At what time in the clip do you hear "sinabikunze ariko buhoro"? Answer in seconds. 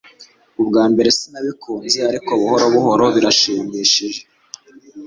1.17-2.65